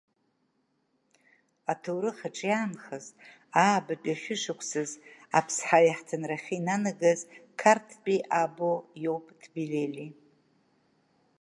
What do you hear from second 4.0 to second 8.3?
ашәышықәсазы Аԥсҳа иаҳҭынрахьы инанагаз Қарҭтәи